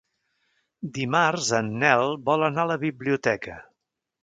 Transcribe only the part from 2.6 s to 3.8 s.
a la biblioteca.